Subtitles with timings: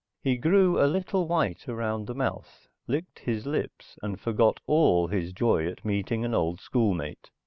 [0.23, 5.31] He grew a little white around the mouth, licked his lips, and forgot all his
[5.31, 7.29] joy at meeting an old school mate.